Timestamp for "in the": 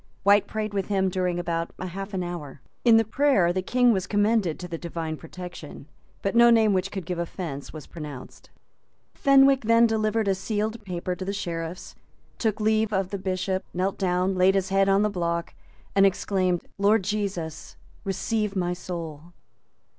2.83-3.05